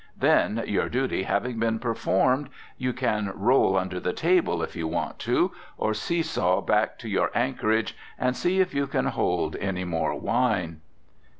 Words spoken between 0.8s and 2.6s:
duty having been performed,